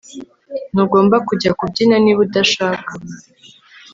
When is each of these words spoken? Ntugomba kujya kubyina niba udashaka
Ntugomba 0.71 1.15
kujya 1.27 1.51
kubyina 1.59 1.95
niba 2.03 2.21
udashaka 2.25 2.91